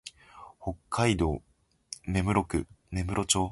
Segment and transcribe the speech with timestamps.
[0.59, 1.43] 北海道
[2.07, 2.33] 芽室
[3.27, 3.49] 町